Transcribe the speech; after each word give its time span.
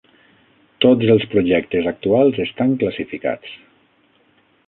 Tots 0.85 1.11
els 1.15 1.25
projectes 1.33 1.89
actuals 1.91 2.41
estan 2.47 2.73
classificats. 2.85 3.55